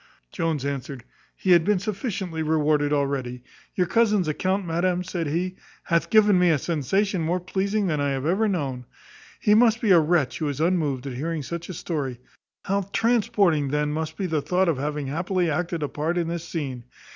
[0.31, 1.03] Jones answered,
[1.35, 3.43] "He had been sufficiently rewarded already.
[3.75, 8.09] Your cousin's account, madam," said he, "hath given me a sensation more pleasing than I
[8.09, 8.85] have ever known.
[9.39, 12.19] He must be a wretch who is unmoved at hearing such a story;
[12.65, 16.47] how transporting then must be the thought of having happily acted a part in this
[16.47, 16.85] scene!